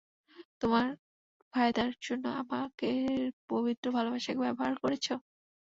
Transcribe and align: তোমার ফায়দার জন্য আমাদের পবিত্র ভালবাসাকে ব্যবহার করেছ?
তোমার 0.61 0.87
ফায়দার 1.53 1.91
জন্য 2.01 2.25
আমাদের 2.41 3.09
পবিত্র 3.49 3.85
ভালবাসাকে 3.95 4.41
ব্যবহার 4.45 4.73
করেছ? 4.83 5.05